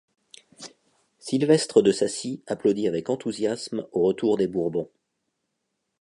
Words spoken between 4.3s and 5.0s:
des Bourbons.